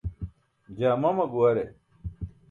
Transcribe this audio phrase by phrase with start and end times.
[0.79, 1.65] Jaa mama guware.